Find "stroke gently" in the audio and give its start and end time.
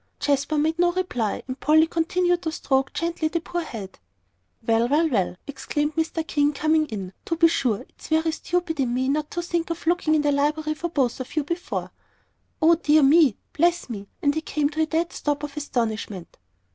2.51-3.27